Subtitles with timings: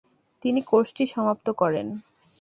[0.43, 1.87] তিনি কোর্সটি সমাপ্ত করেন।